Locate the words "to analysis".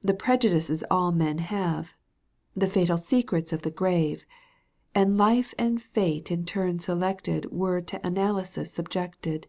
7.82-8.74